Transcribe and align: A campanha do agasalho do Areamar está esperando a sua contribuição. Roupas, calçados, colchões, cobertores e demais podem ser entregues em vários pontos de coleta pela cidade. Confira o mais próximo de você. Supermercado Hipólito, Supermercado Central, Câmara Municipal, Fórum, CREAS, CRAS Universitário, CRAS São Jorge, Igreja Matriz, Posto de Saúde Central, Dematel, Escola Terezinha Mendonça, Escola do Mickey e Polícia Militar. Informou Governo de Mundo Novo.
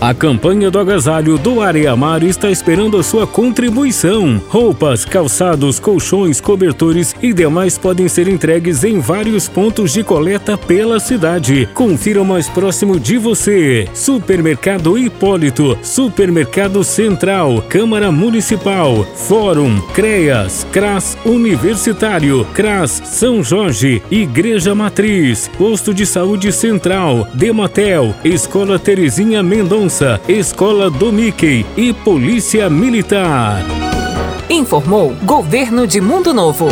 A 0.00 0.14
campanha 0.14 0.70
do 0.70 0.78
agasalho 0.78 1.36
do 1.36 1.60
Areamar 1.60 2.24
está 2.24 2.50
esperando 2.50 2.96
a 2.96 3.02
sua 3.02 3.26
contribuição. 3.26 4.40
Roupas, 4.48 5.04
calçados, 5.04 5.78
colchões, 5.78 6.40
cobertores 6.40 7.14
e 7.20 7.34
demais 7.34 7.76
podem 7.76 8.08
ser 8.08 8.26
entregues 8.26 8.82
em 8.82 8.98
vários 8.98 9.46
pontos 9.46 9.92
de 9.92 10.02
coleta 10.02 10.56
pela 10.56 10.98
cidade. 10.98 11.68
Confira 11.74 12.22
o 12.22 12.24
mais 12.24 12.48
próximo 12.48 12.98
de 12.98 13.18
você. 13.18 13.86
Supermercado 13.92 14.96
Hipólito, 14.96 15.76
Supermercado 15.82 16.82
Central, 16.82 17.62
Câmara 17.68 18.10
Municipal, 18.10 19.04
Fórum, 19.04 19.82
CREAS, 19.92 20.66
CRAS 20.72 21.18
Universitário, 21.26 22.46
CRAS 22.54 23.02
São 23.04 23.44
Jorge, 23.44 24.02
Igreja 24.10 24.74
Matriz, 24.74 25.46
Posto 25.58 25.92
de 25.92 26.06
Saúde 26.06 26.50
Central, 26.52 27.28
Dematel, 27.34 28.14
Escola 28.24 28.78
Terezinha 28.78 29.42
Mendonça, 29.42 29.89
Escola 30.28 30.88
do 30.88 31.12
Mickey 31.12 31.66
e 31.76 31.92
Polícia 31.92 32.70
Militar. 32.70 33.60
Informou 34.48 35.12
Governo 35.24 35.84
de 35.84 36.00
Mundo 36.00 36.32
Novo. 36.32 36.68